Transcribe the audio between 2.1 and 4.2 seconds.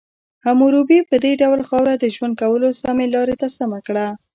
ژوند کولو سمې لارې ته سمه کړه.